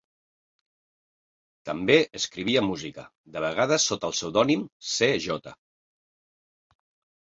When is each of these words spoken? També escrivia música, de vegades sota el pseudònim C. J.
També 1.71 1.99
escrivia 2.21 2.65
música, 2.71 3.07
de 3.37 3.45
vegades 3.47 3.89
sota 3.93 4.13
el 4.13 4.19
pseudònim 4.21 4.69
C. 4.97 5.15
J. 5.31 5.59